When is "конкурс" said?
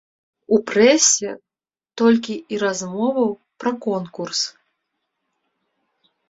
3.85-4.41